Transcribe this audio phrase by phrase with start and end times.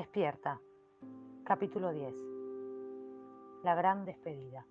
[0.00, 0.58] Despierta.
[1.44, 2.14] Capítulo 10.
[3.62, 4.64] La gran despedida.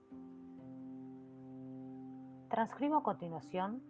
[2.49, 3.83] Transcribo a continuación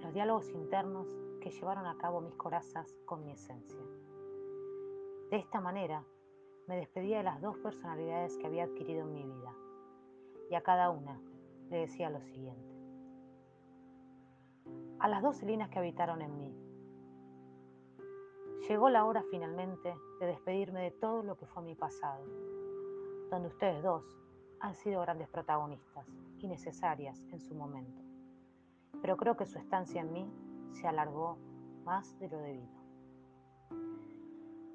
[0.00, 1.08] los diálogos internos
[1.40, 3.82] que llevaron a cabo mis corazas con mi esencia.
[5.32, 6.04] De esta manera,
[6.68, 9.52] me despedía de las dos personalidades que había adquirido en mi vida,
[10.48, 11.20] y a cada una
[11.70, 12.76] le decía lo siguiente.
[15.00, 16.67] A las dos Celinas que habitaron en mí,
[18.66, 22.24] llegó la hora finalmente de despedirme de todo lo que fue mi pasado,
[23.30, 24.04] donde ustedes dos
[24.60, 26.06] han sido grandes protagonistas
[26.38, 28.02] y necesarias en su momento.
[29.00, 30.32] Pero creo que su estancia en mí
[30.72, 31.38] se alargó
[31.84, 32.78] más de lo debido.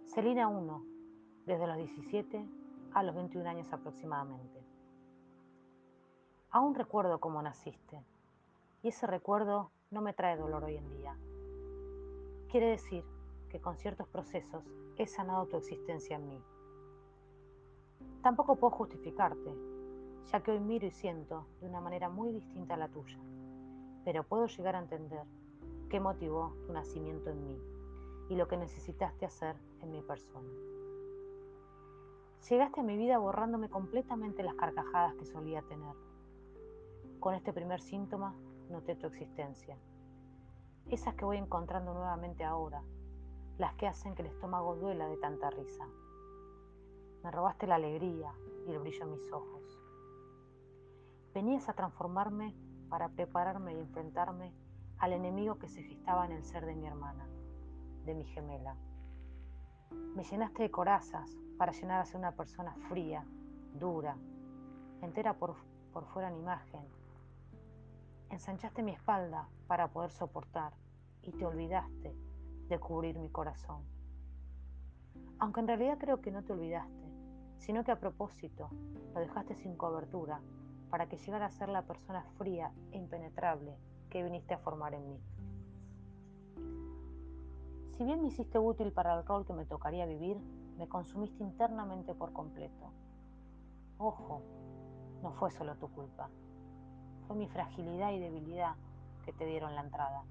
[0.07, 0.85] Celina 1,
[1.45, 2.47] desde los 17
[2.93, 4.63] a los 21 años aproximadamente.
[6.51, 8.03] Aún recuerdo cómo naciste,
[8.83, 11.17] y ese recuerdo no me trae dolor hoy en día.
[12.49, 13.03] Quiere decir
[13.53, 14.63] que con ciertos procesos
[14.97, 16.43] he sanado tu existencia en mí.
[18.23, 19.55] Tampoco puedo justificarte,
[20.31, 23.19] ya que hoy miro y siento de una manera muy distinta a la tuya,
[24.03, 25.21] pero puedo llegar a entender
[25.87, 27.61] qué motivó tu nacimiento en mí
[28.29, 30.49] y lo que necesitaste hacer en mi persona.
[32.49, 35.95] Llegaste a mi vida borrándome completamente las carcajadas que solía tener.
[37.19, 38.33] Con este primer síntoma
[38.71, 39.77] noté tu existencia.
[40.89, 42.81] Esas que voy encontrando nuevamente ahora,
[43.57, 45.87] las que hacen que el estómago duela de tanta risa.
[47.23, 48.33] Me robaste la alegría
[48.67, 49.79] y el brillo en mis ojos.
[51.33, 52.55] Venías a transformarme
[52.89, 54.53] para prepararme y enfrentarme
[54.97, 57.27] al enemigo que se gestaba en el ser de mi hermana,
[58.05, 58.75] de mi gemela.
[60.15, 63.25] Me llenaste de corazas para llenar a ser una persona fría,
[63.79, 64.17] dura,
[65.01, 65.55] entera por,
[65.91, 66.81] por fuera en imagen.
[68.29, 70.73] Ensanchaste mi espalda para poder soportar
[71.21, 72.15] y te olvidaste
[72.69, 73.83] de cubrir mi corazón.
[75.39, 77.03] Aunque en realidad creo que no te olvidaste,
[77.57, 78.69] sino que a propósito
[79.13, 80.41] lo dejaste sin cobertura
[80.89, 83.77] para que llegara a ser la persona fría e impenetrable
[84.09, 85.19] que viniste a formar en mí.
[87.97, 90.37] Si bien me hiciste útil para el rol que me tocaría vivir,
[90.77, 92.91] me consumiste internamente por completo.
[93.97, 94.41] Ojo,
[95.21, 96.29] no fue solo tu culpa.
[97.27, 98.75] Fue mi fragilidad y debilidad
[99.23, 100.25] que te dieron la entrada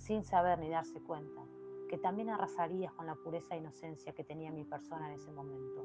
[0.00, 1.42] sin saber ni darse cuenta,
[1.88, 5.84] que también arrasarías con la pureza e inocencia que tenía mi persona en ese momento.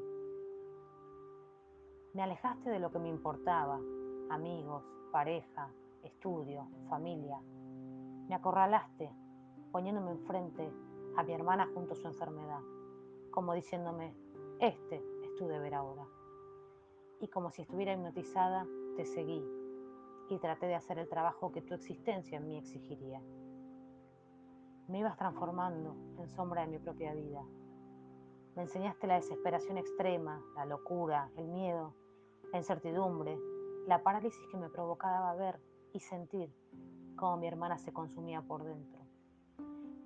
[2.14, 3.80] Me alejaste de lo que me importaba,
[4.30, 5.70] amigos, pareja,
[6.02, 7.42] estudio, familia.
[8.30, 9.12] Me acorralaste,
[9.72, 10.72] poniéndome enfrente
[11.18, 12.62] a mi hermana junto a su enfermedad,
[13.32, 14.16] como diciéndome,
[14.60, 16.08] este es tu deber ahora.
[17.20, 18.66] Y como si estuviera hipnotizada,
[18.96, 19.44] te seguí
[20.30, 23.22] y traté de hacer el trabajo que tu existencia en mí exigiría.
[24.88, 27.42] Me ibas transformando en sombra de mi propia vida.
[28.56, 31.96] Me enseñaste la desesperación extrema, la locura, el miedo,
[32.52, 33.38] la incertidumbre,
[33.88, 35.60] la parálisis que me provocaba ver
[35.92, 36.54] y sentir
[37.16, 39.02] cómo mi hermana se consumía por dentro.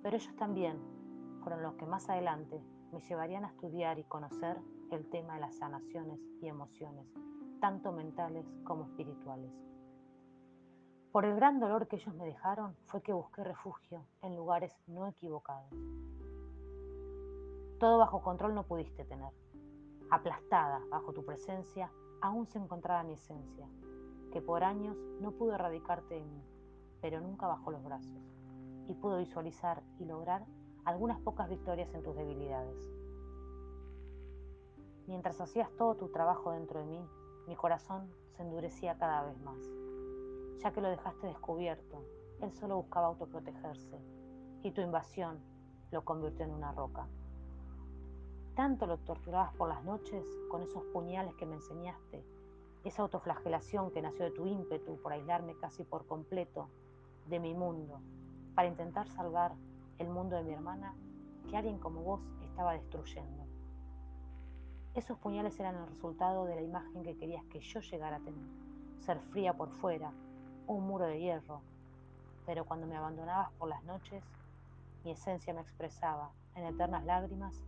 [0.02, 0.78] Pero ellos también
[1.42, 2.58] fueron los que más adelante
[2.90, 4.58] me llevarían a estudiar y conocer
[4.90, 7.06] el tema de las sanaciones y emociones,
[7.60, 9.52] tanto mentales como espirituales.
[11.12, 15.08] Por el gran dolor que ellos me dejaron fue que busqué refugio en lugares no
[15.08, 15.68] equivocados.
[17.80, 19.32] Todo bajo control no pudiste tener.
[20.08, 21.90] Aplastada bajo tu presencia,
[22.20, 23.66] aún se encontraba mi esencia,
[24.30, 26.44] que por años no pudo erradicarte de mí,
[27.00, 28.22] pero nunca bajó los brazos,
[28.86, 30.46] y pudo visualizar y lograr
[30.84, 32.88] algunas pocas victorias en tus debilidades.
[35.08, 37.04] Mientras hacías todo tu trabajo dentro de mí,
[37.48, 39.58] mi corazón se endurecía cada vez más
[40.58, 42.04] ya que lo dejaste descubierto.
[42.40, 43.98] Él solo buscaba autoprotegerse
[44.62, 45.38] y tu invasión
[45.90, 47.06] lo convirtió en una roca.
[48.54, 52.24] Tanto lo torturabas por las noches con esos puñales que me enseñaste,
[52.84, 56.68] esa autoflagelación que nació de tu ímpetu por aislarme casi por completo
[57.26, 58.00] de mi mundo,
[58.54, 59.54] para intentar salvar
[59.98, 60.94] el mundo de mi hermana
[61.48, 63.44] que alguien como vos estaba destruyendo.
[64.94, 68.46] Esos puñales eran el resultado de la imagen que querías que yo llegara a tener,
[68.98, 70.12] ser fría por fuera,
[70.74, 71.62] un muro de hierro,
[72.46, 74.22] pero cuando me abandonabas por las noches,
[75.04, 77.60] mi esencia me expresaba en eternas lágrimas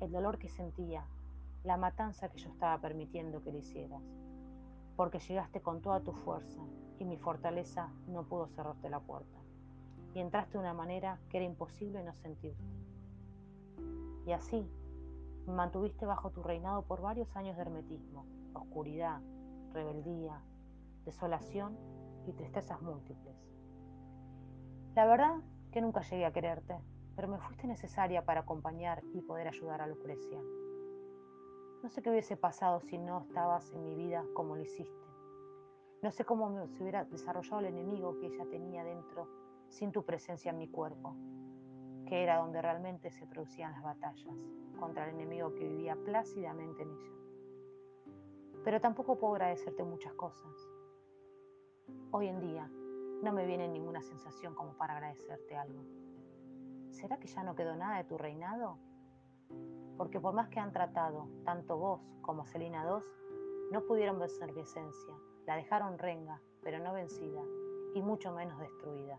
[0.00, 1.04] el dolor que sentía,
[1.64, 4.02] la matanza que yo estaba permitiendo que le hicieras,
[4.96, 6.62] porque llegaste con toda tu fuerza
[6.98, 9.38] y mi fortaleza no pudo cerrarte la puerta,
[10.14, 12.64] y entraste de una manera que era imposible no sentirte.
[14.24, 14.66] Y así,
[15.46, 18.24] me mantuviste bajo tu reinado por varios años de hermetismo,
[18.54, 19.20] oscuridad,
[19.74, 20.40] rebeldía,
[21.04, 21.95] desolación
[22.26, 23.36] y tristezas múltiples.
[24.94, 25.36] La verdad
[25.70, 26.78] que nunca llegué a quererte,
[27.14, 30.40] pero me fuiste necesaria para acompañar y poder ayudar a Lucrecia.
[31.82, 35.06] No sé qué hubiese pasado si no estabas en mi vida como lo hiciste.
[36.02, 39.28] No sé cómo se hubiera desarrollado el enemigo que ella tenía dentro
[39.68, 41.14] sin tu presencia en mi cuerpo,
[42.06, 44.36] que era donde realmente se producían las batallas
[44.78, 47.12] contra el enemigo que vivía plácidamente en ella.
[48.64, 50.75] Pero tampoco puedo agradecerte muchas cosas.
[52.10, 52.70] Hoy en día
[53.22, 55.84] no me viene ninguna sensación como para agradecerte algo.
[56.90, 58.78] ¿Será que ya no quedó nada de tu reinado?
[59.96, 63.02] porque por más que han tratado, tanto vos como Celina II,
[63.72, 65.14] no pudieron vencer mi esencia,
[65.46, 67.42] la dejaron renga, pero no vencida,
[67.94, 69.18] y mucho menos destruida.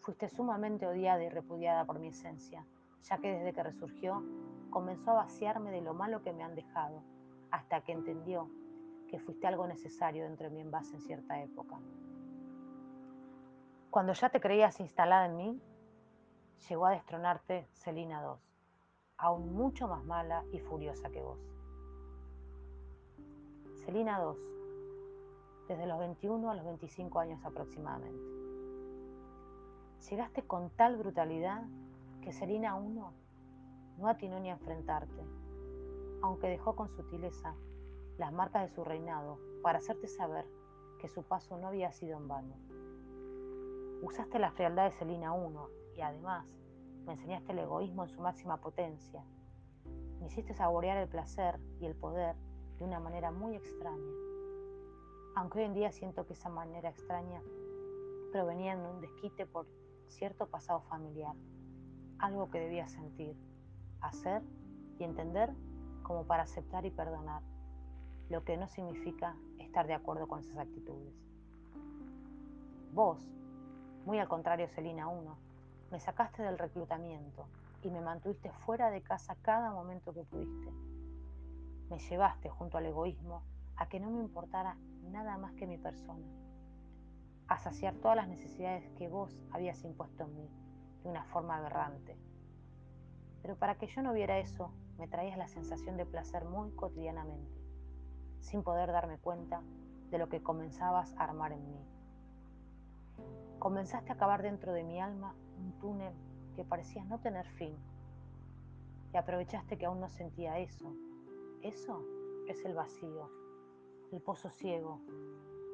[0.00, 2.64] Fuiste sumamente odiada y repudiada por mi esencia,
[3.02, 4.22] ya que desde que resurgió,
[4.70, 7.02] comenzó a vaciarme de lo malo que me han dejado,
[7.50, 8.48] hasta que entendió
[9.08, 11.78] que fuiste algo necesario dentro de mi envase en cierta época.
[13.90, 15.60] Cuando ya te creías instalada en mí,
[16.68, 18.46] llegó a destronarte Celina II
[19.18, 21.38] aún mucho más mala y furiosa que vos.
[23.84, 24.36] Celina 2,
[25.68, 28.36] desde los 21 a los 25 años aproximadamente.
[30.10, 31.64] Llegaste con tal brutalidad
[32.20, 33.12] que Celina 1
[33.98, 35.24] no atinó ni a enfrentarte,
[36.22, 37.54] aunque dejó con sutileza
[38.18, 40.46] las marcas de su reinado para hacerte saber
[40.98, 42.54] que su paso no había sido en vano.
[44.02, 46.46] Usaste la frialdad de Celina 1 y además
[47.06, 49.24] me enseñaste el egoísmo en su máxima potencia.
[50.20, 52.36] Me hiciste saborear el placer y el poder
[52.78, 54.12] de una manera muy extraña.
[55.34, 57.42] Aunque hoy en día siento que esa manera extraña
[58.32, 59.66] provenía de un desquite por
[60.08, 61.34] cierto pasado familiar,
[62.18, 63.36] algo que debía sentir,
[64.00, 64.42] hacer
[64.98, 65.52] y entender
[66.02, 67.42] como para aceptar y perdonar,
[68.28, 71.14] lo que no significa estar de acuerdo con esas actitudes.
[72.92, 73.20] Vos,
[74.04, 75.36] muy al contrario Celina 1,
[75.90, 77.46] me sacaste del reclutamiento
[77.82, 80.72] y me mantuviste fuera de casa cada momento que pudiste.
[81.90, 83.42] Me llevaste junto al egoísmo
[83.76, 86.26] a que no me importara nada más que mi persona,
[87.48, 90.50] a saciar todas las necesidades que vos habías impuesto en mí
[91.02, 92.16] de una forma aberrante.
[93.42, 97.55] Pero para que yo no viera eso, me traías la sensación de placer muy cotidianamente,
[98.40, 99.62] sin poder darme cuenta
[100.10, 101.84] de lo que comenzabas a armar en mí.
[103.58, 106.14] Comenzaste a acabar dentro de mi alma un túnel
[106.54, 107.76] que parecía no tener fin.
[109.12, 110.92] Y aprovechaste que aún no sentía eso.
[111.62, 112.02] Eso
[112.48, 113.30] es el vacío,
[114.12, 115.00] el pozo ciego,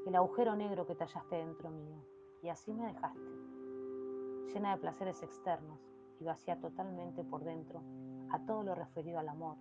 [0.07, 2.05] el agujero negro que tallaste dentro mío.
[2.43, 3.21] Y así me dejaste,
[4.53, 5.81] llena de placeres externos
[6.21, 7.83] y vacía totalmente por dentro
[8.31, 9.57] a todo lo referido al amor,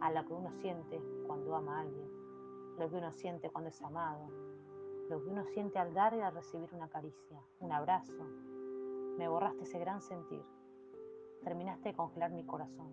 [0.00, 2.21] a lo que uno siente cuando ama a alguien,
[2.78, 4.28] lo que uno siente cuando es amado,
[5.08, 8.24] lo que uno siente al dar y al recibir una caricia, un abrazo,
[9.18, 10.42] me borraste ese gran sentir.
[11.44, 12.88] Terminaste de congelar mi corazón.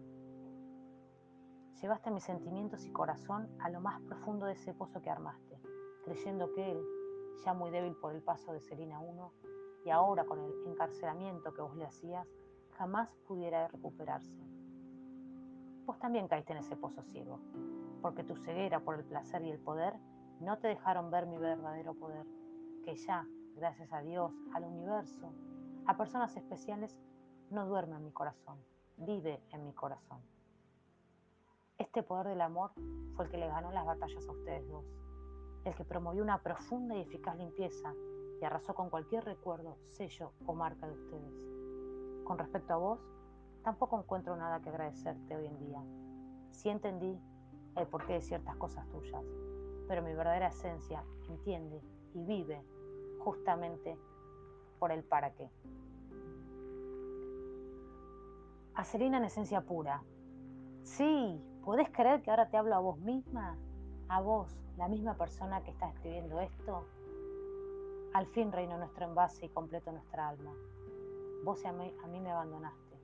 [1.82, 5.60] Llevaste mis sentimientos y corazón a lo más profundo de ese pozo que armaste,
[6.04, 6.84] creyendo que él,
[7.46, 11.62] ya muy débil por el paso de Selina I, y ahora con el encarcelamiento que
[11.62, 12.28] vos le hacías,
[12.72, 14.44] jamás pudiera recuperarse.
[15.86, 17.40] Vos también caíste en ese pozo ciego,
[18.02, 19.94] porque tu ceguera por el placer y el poder
[20.40, 22.26] no te dejaron ver mi verdadero poder,
[22.84, 23.26] que ya,
[23.56, 25.34] gracias a Dios, al universo,
[25.86, 26.98] a personas especiales
[27.50, 28.60] no duerme en mi corazón,
[28.98, 30.22] vive en mi corazón.
[31.78, 32.72] Este poder del amor
[33.16, 34.86] fue el que le ganó las batallas a ustedes dos,
[35.66, 37.94] el que promovió una profunda y eficaz limpieza
[38.42, 41.34] y arrasó con cualquier recuerdo, sello o marca de ustedes.
[42.24, 43.00] Con respecto a vos,
[43.64, 45.84] tampoco encuentro nada que agradecerte hoy en día.
[46.52, 47.20] Sí entendí
[47.80, 49.24] el porqué de ciertas cosas tuyas,
[49.88, 51.82] pero mi verdadera esencia entiende
[52.14, 52.62] y vive
[53.20, 53.98] justamente
[54.80, 55.50] por el para qué.
[58.76, 60.04] A Selina en esencia pura.
[60.84, 63.58] Sí, ¿podés creer que ahora te hablo a vos misma?
[64.08, 66.86] A vos, la misma persona que está escribiendo esto.
[68.14, 70.54] Al fin reino nuestro envase y completo nuestra alma.
[71.44, 72.98] Vos a mí, a mí me abandonaste,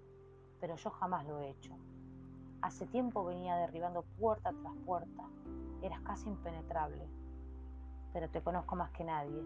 [0.59, 1.75] pero yo jamás lo he hecho.
[2.65, 5.23] Hace tiempo venía derribando puerta tras puerta.
[5.83, 7.07] Eras casi impenetrable.
[8.11, 9.45] Pero te conozco más que nadie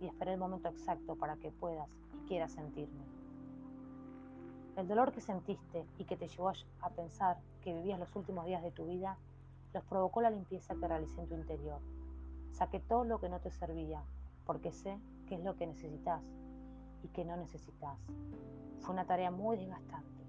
[0.00, 3.04] y esperé el momento exacto para que puedas y quieras sentirme.
[4.74, 8.64] El dolor que sentiste y que te llevó a pensar que vivías los últimos días
[8.64, 9.16] de tu vida,
[9.72, 11.78] los provocó la limpieza que realicé en tu interior.
[12.50, 14.02] Saqué todo lo que no te servía,
[14.44, 16.20] porque sé qué es lo que necesitas
[17.04, 17.96] y que no necesitas.
[18.80, 20.24] Fue una tarea muy desgastante,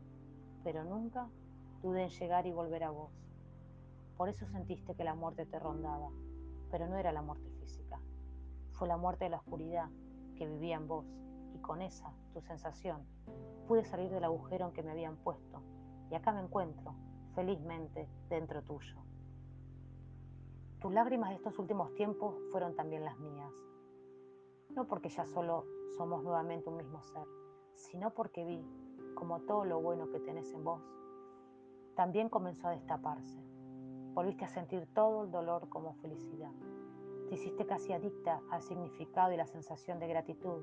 [0.64, 1.28] pero nunca
[1.82, 3.12] dudé en llegar y volver a vos.
[4.18, 6.10] Por eso sentiste que la muerte te rondaba,
[6.72, 8.00] pero no era la muerte física,
[8.74, 9.90] fue la muerte de la oscuridad
[10.36, 11.06] que vivía en vos
[11.54, 13.06] y con esa, tu sensación,
[13.68, 15.62] pude salir del agujero en que me habían puesto
[16.10, 16.96] y acá me encuentro,
[17.36, 18.96] felizmente dentro tuyo.
[20.80, 23.52] Tus lágrimas de estos últimos tiempos fueron también las mías.
[24.70, 25.66] No porque ya solo
[25.98, 27.26] somos nuevamente un mismo ser,
[27.76, 28.64] sino porque vi
[29.16, 30.82] como todo lo bueno que tenés en vos
[31.98, 33.42] también comenzó a destaparse.
[34.14, 36.52] Volviste a sentir todo el dolor como felicidad.
[37.28, 40.62] Te hiciste casi adicta al significado y la sensación de gratitud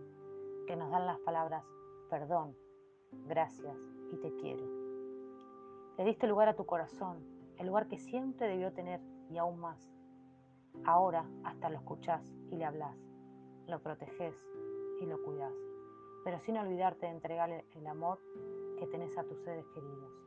[0.69, 1.65] que nos dan las palabras
[2.09, 2.57] perdón,
[3.27, 3.77] gracias
[4.13, 4.65] y te quiero.
[5.99, 7.19] Le diste lugar a tu corazón,
[7.59, 9.93] el lugar que siempre debió tener y aún más.
[10.85, 12.97] Ahora hasta lo escuchás y le hablas,
[13.67, 14.37] lo proteges
[15.01, 15.53] y lo cuidas,
[16.23, 18.21] pero sin olvidarte de entregarle el amor
[18.79, 20.24] que tenés a tus seres queridos.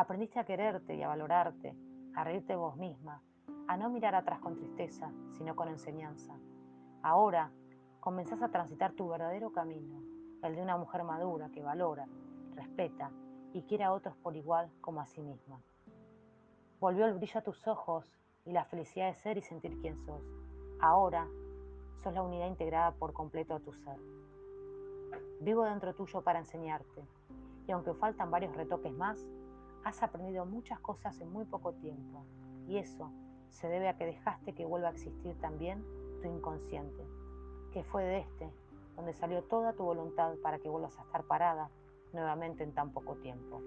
[0.00, 1.76] Aprendiste a quererte y a valorarte,
[2.14, 3.20] a reírte vos misma,
[3.68, 6.34] a no mirar atrás con tristeza, sino con enseñanza.
[7.02, 7.50] Ahora
[8.00, 10.00] comenzás a transitar tu verdadero camino,
[10.42, 12.08] el de una mujer madura que valora,
[12.54, 13.10] respeta
[13.52, 15.60] y quiere a otros por igual como a sí misma.
[16.80, 18.10] Volvió el brillo a tus ojos
[18.46, 20.22] y la felicidad de ser y sentir quién sos.
[20.80, 21.28] Ahora
[22.02, 23.98] sos la unidad integrada por completo a tu ser.
[25.42, 27.04] Vivo dentro tuyo para enseñarte,
[27.66, 29.28] y aunque faltan varios retoques más,
[29.84, 32.24] has aprendido muchas cosas en muy poco tiempo,
[32.66, 33.10] y eso
[33.48, 35.84] se debe a que dejaste que vuelva a existir también
[36.22, 37.04] tu inconsciente,
[37.72, 38.50] que fue de este
[39.00, 41.70] donde salió toda tu voluntad para que vuelvas a estar parada
[42.12, 43.62] nuevamente en tan poco tiempo.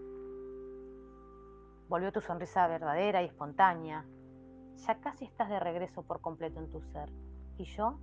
[1.90, 4.06] Volvió tu sonrisa verdadera y espontánea.
[4.76, 7.10] Ya casi estás de regreso por completo en tu ser.
[7.58, 7.98] Y yo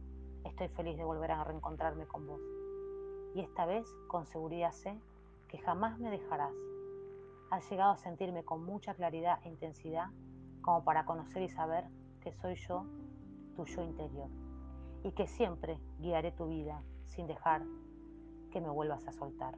[0.44, 2.40] estoy feliz de volver a reencontrarme con vos.
[3.34, 4.98] Y esta vez con seguridad sé
[5.48, 6.54] que jamás me dejarás.
[7.50, 10.06] Has llegado a sentirme con mucha claridad e intensidad
[10.62, 11.84] como para conocer y saber
[12.20, 12.86] que soy yo,
[13.56, 14.28] tu yo interior.
[15.02, 17.62] Y que siempre guiaré tu vida sin dejar
[18.52, 19.56] que me vuelvas a soltar.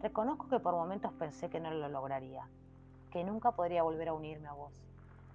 [0.00, 2.48] Reconozco que por momentos pensé que no lo lograría,
[3.12, 4.72] que nunca podría volver a unirme a vos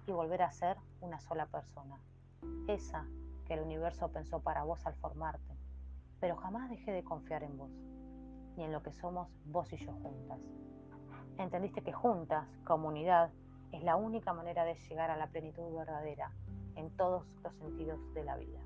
[0.06, 1.98] y volver a ser una sola persona,
[2.68, 3.06] esa
[3.46, 5.56] que el universo pensó para vos al formarte,
[6.20, 7.70] pero jamás dejé de confiar en vos,
[8.56, 10.40] ni en lo que somos vos y yo juntas.
[11.40, 13.30] Entendiste que juntas, comunidad,
[13.72, 16.30] es la única manera de llegar a la plenitud verdadera
[16.76, 18.60] en todos los sentidos de la vida.